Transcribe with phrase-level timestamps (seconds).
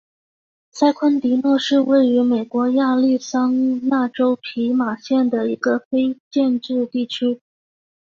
[0.71, 7.39] 塞昆迪诺是位于美国亚利桑那州皮马县的一个非建制地区。